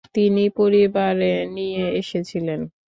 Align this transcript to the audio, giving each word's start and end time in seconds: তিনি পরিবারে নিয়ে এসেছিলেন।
তিনি 0.15 0.43
পরিবারে 0.57 1.25
নিয়ে 1.55 1.83
এসেছিলেন। 2.01 2.59